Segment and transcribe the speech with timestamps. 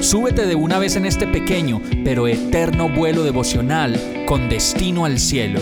[0.00, 5.60] súbete de una vez en este pequeño pero eterno vuelo devocional con destino al cielo.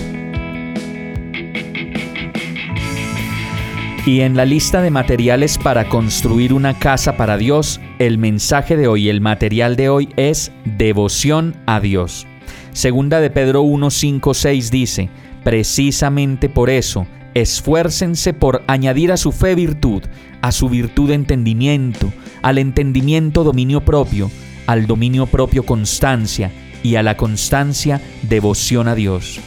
[4.07, 8.89] Y en la lista de materiales para construir una casa para Dios, el mensaje de
[8.89, 12.27] hoy, el material de hoy es devoción a Dios.
[12.73, 15.11] Segunda de Pedro 1, 5, 6 dice,
[15.45, 17.07] precisamente por eso,
[17.41, 20.02] esfuércense por añadir a su fe virtud,
[20.42, 24.30] a su virtud entendimiento, al entendimiento dominio propio,
[24.66, 26.51] al dominio propio constancia
[26.83, 29.41] y a la constancia devoción a Dios.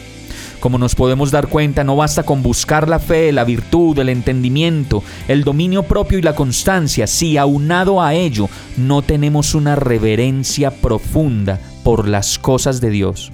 [0.59, 5.03] Como nos podemos dar cuenta, no basta con buscar la fe, la virtud, el entendimiento,
[5.27, 11.59] el dominio propio y la constancia si aunado a ello no tenemos una reverencia profunda
[11.83, 13.31] por las cosas de Dios.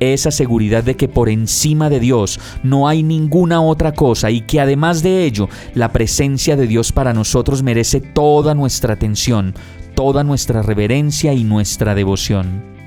[0.00, 4.60] Esa seguridad de que por encima de Dios no hay ninguna otra cosa y que
[4.60, 9.54] además de ello la presencia de Dios para nosotros merece toda nuestra atención,
[9.94, 12.77] toda nuestra reverencia y nuestra devoción.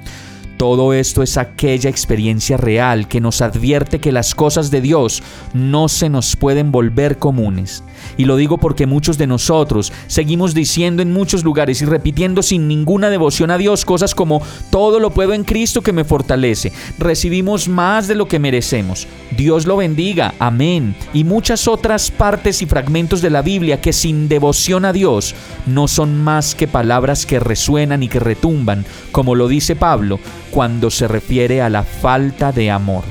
[0.61, 5.23] Todo esto es aquella experiencia real que nos advierte que las cosas de Dios
[5.55, 7.83] no se nos pueden volver comunes.
[8.15, 12.67] Y lo digo porque muchos de nosotros seguimos diciendo en muchos lugares y repitiendo sin
[12.67, 16.71] ninguna devoción a Dios cosas como todo lo puedo en Cristo que me fortalece.
[16.99, 19.07] Recibimos más de lo que merecemos.
[19.35, 20.35] Dios lo bendiga.
[20.37, 20.95] Amén.
[21.11, 25.33] Y muchas otras partes y fragmentos de la Biblia que sin devoción a Dios
[25.65, 30.19] no son más que palabras que resuenan y que retumban, como lo dice Pablo
[30.51, 33.03] cuando se refiere a la falta de amor.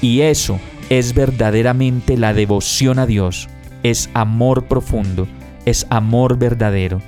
[0.00, 0.58] Y eso
[0.90, 3.48] es verdaderamente la devoción a Dios.
[3.82, 5.26] Es amor profundo,
[5.64, 7.00] es amor verdadero,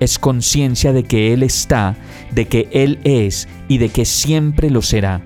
[0.00, 1.96] es conciencia de que Él está,
[2.32, 5.22] de que Él es y de que siempre lo será.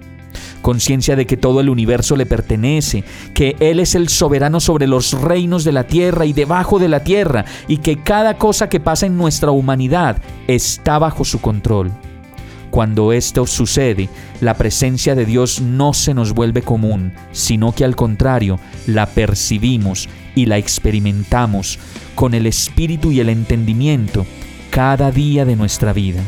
[0.62, 5.12] Conciencia de que todo el universo le pertenece, que Él es el soberano sobre los
[5.20, 9.06] reinos de la tierra y debajo de la tierra, y que cada cosa que pasa
[9.06, 11.92] en nuestra humanidad está bajo su control.
[12.74, 14.08] Cuando esto sucede,
[14.40, 18.58] la presencia de Dios no se nos vuelve común, sino que al contrario,
[18.88, 21.78] la percibimos y la experimentamos
[22.16, 24.26] con el espíritu y el entendimiento
[24.70, 26.20] cada día de nuestra vida.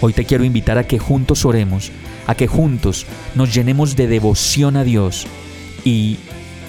[0.00, 1.92] Hoy te quiero invitar a que juntos oremos,
[2.26, 3.06] a que juntos
[3.36, 5.28] nos llenemos de devoción a Dios
[5.84, 6.16] y,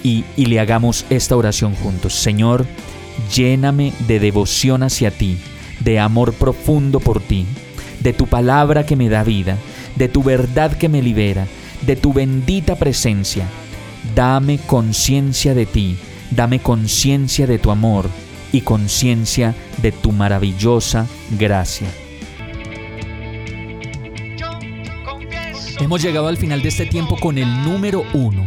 [0.04, 2.14] y, y le hagamos esta oración juntos.
[2.14, 2.64] Señor,
[3.34, 5.36] lléname de devoción hacia ti,
[5.80, 7.44] de amor profundo por ti
[8.08, 9.58] de tu palabra que me da vida,
[9.94, 11.46] de tu verdad que me libera,
[11.82, 13.44] de tu bendita presencia.
[14.14, 15.98] Dame conciencia de ti,
[16.30, 18.08] dame conciencia de tu amor
[18.50, 21.06] y conciencia de tu maravillosa
[21.38, 21.88] gracia.
[25.78, 28.46] Hemos llegado al final de este tiempo con el número uno.